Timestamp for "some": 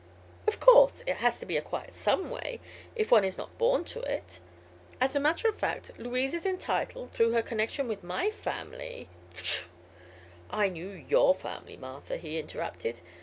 1.93-2.31